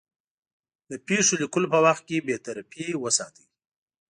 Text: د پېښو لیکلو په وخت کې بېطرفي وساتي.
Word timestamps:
د 0.89 0.91
پېښو 1.07 1.33
لیکلو 1.41 1.71
په 1.73 1.79
وخت 1.85 2.03
کې 2.07 2.25
بېطرفي 2.27 2.85
وساتي. 3.03 3.45